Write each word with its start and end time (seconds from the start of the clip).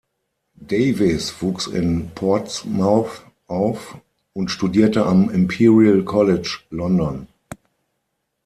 Davies 0.55 1.43
wuchs 1.43 1.67
in 1.67 2.09
Portsmouth 2.15 3.21
auf 3.45 3.99
und 4.33 4.49
studierte 4.49 5.05
am 5.05 5.29
Imperial 5.29 6.03
College, 6.05 6.61
London. 6.71 7.27